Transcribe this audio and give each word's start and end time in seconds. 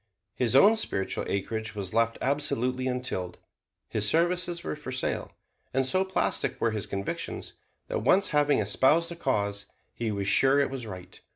His 0.33 0.55
own 0.55 0.77
spiritual 0.77 1.25
acreage 1.27 1.75
was 1.75 1.93
left 1.93 2.17
absolutely 2.21 2.87
untilled. 2.87 3.37
His 3.87 4.07
services 4.09 4.63
were 4.63 4.75
for 4.75 4.91
sale; 4.91 5.33
and 5.75 5.85
so 5.85 6.03
plastic 6.03 6.59
were 6.59 6.71
his 6.71 6.87
convictions 6.87 7.53
that 7.87 7.99
once 8.01 8.29
having 8.29 8.57
espoused 8.57 9.11
a 9.11 9.15
cause 9.15 9.67
he 9.93 10.11
was 10.11 10.27
sure 10.27 10.59
it 10.59 10.71
was 10.71 10.87
right. 10.87 11.19